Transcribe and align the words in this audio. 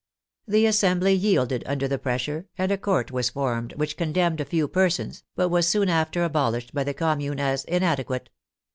The 0.47 0.65
Assembly 0.65 1.13
yielded 1.13 1.61
under 1.67 1.87
the 1.87 1.99
pressure, 1.99 2.47
and 2.57 2.71
a 2.71 2.77
Court 2.79 3.11
was 3.11 3.29
formed 3.29 3.73
which 3.75 3.97
condemned 3.97 4.41
a 4.41 4.45
few 4.45 4.67
persons, 4.67 5.23
but 5.35 5.49
was 5.49 5.67
soon 5.67 5.89
after 5.89 6.23
abolished 6.23 6.73
by 6.73 6.83
the 6.83 6.95
Commune 6.95 7.39
as 7.39 7.65
inadequate. 7.65 8.29